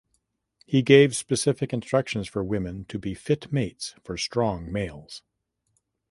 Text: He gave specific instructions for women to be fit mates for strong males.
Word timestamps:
He 0.65 0.81
gave 0.81 1.15
specific 1.15 1.71
instructions 1.71 2.27
for 2.27 2.43
women 2.43 2.85
to 2.85 2.97
be 2.97 3.13
fit 3.13 3.51
mates 3.53 3.93
for 4.03 4.17
strong 4.17 4.71
males. 4.71 5.21